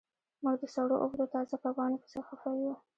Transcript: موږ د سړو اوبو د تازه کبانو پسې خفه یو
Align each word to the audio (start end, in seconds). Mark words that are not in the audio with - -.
موږ 0.43 0.55
د 0.61 0.63
سړو 0.75 0.95
اوبو 1.01 1.15
د 1.19 1.23
تازه 1.33 1.55
کبانو 1.63 2.01
پسې 2.03 2.19
خفه 2.27 2.51
یو 2.63 2.73